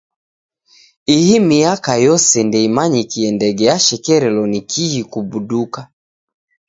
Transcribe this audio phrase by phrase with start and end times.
[1.17, 5.81] Ihi miaka yose ndeimanyikie ndege yashekerelo ni kii kubuduka.